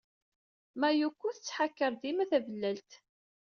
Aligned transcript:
Mayuko 0.79 1.25
tettḥakaṛ 1.35 1.91
dima 2.01 2.25
tablalt. 2.31 2.91